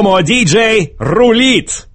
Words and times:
Промо-диджей 0.00 0.94
рулит! 0.98 1.89